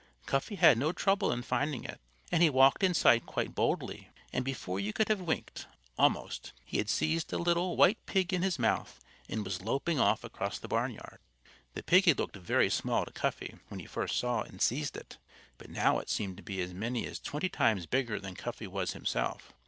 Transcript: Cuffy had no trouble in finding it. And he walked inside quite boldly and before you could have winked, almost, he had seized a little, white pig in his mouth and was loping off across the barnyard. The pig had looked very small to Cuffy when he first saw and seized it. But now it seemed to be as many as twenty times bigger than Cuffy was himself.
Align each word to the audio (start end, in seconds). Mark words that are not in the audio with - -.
Cuffy 0.25 0.55
had 0.55 0.79
no 0.79 0.91
trouble 0.91 1.31
in 1.31 1.43
finding 1.43 1.83
it. 1.83 2.01
And 2.31 2.41
he 2.41 2.49
walked 2.49 2.81
inside 2.81 3.27
quite 3.27 3.53
boldly 3.53 4.09
and 4.33 4.43
before 4.43 4.79
you 4.79 4.93
could 4.93 5.09
have 5.09 5.21
winked, 5.21 5.67
almost, 5.95 6.53
he 6.65 6.79
had 6.79 6.89
seized 6.89 7.31
a 7.31 7.37
little, 7.37 7.77
white 7.77 8.03
pig 8.07 8.33
in 8.33 8.41
his 8.41 8.57
mouth 8.57 8.99
and 9.29 9.45
was 9.45 9.61
loping 9.61 9.99
off 9.99 10.23
across 10.23 10.57
the 10.57 10.67
barnyard. 10.67 11.19
The 11.75 11.83
pig 11.83 12.05
had 12.05 12.17
looked 12.17 12.35
very 12.35 12.71
small 12.71 13.05
to 13.05 13.11
Cuffy 13.11 13.59
when 13.67 13.79
he 13.79 13.85
first 13.85 14.17
saw 14.17 14.41
and 14.41 14.59
seized 14.59 14.97
it. 14.97 15.19
But 15.59 15.69
now 15.69 15.99
it 15.99 16.09
seemed 16.09 16.37
to 16.37 16.41
be 16.41 16.61
as 16.61 16.73
many 16.73 17.05
as 17.05 17.19
twenty 17.19 17.47
times 17.49 17.85
bigger 17.85 18.19
than 18.19 18.33
Cuffy 18.33 18.65
was 18.65 18.93
himself. 18.93 19.53